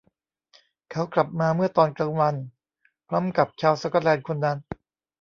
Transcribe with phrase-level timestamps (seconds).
[0.91, 2.35] เขากลับมาเมื่อตอนกลางวัน
[3.07, 4.57] พร้อมกับชาวสก็อตแลนด์คนนั้น